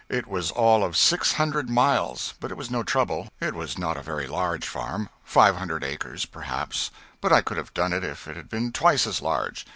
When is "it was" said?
0.09-0.49, 2.49-2.71, 3.39-3.77